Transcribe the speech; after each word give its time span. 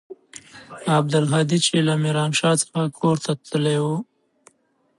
عبدالهادي 0.99 1.57
چې 1.65 1.75
له 1.87 1.93
ميرانشاه 2.03 2.55
څخه 2.61 2.81
کور 2.99 3.17
ته 3.23 3.31
تللى 3.47 3.77
و. 3.83 3.85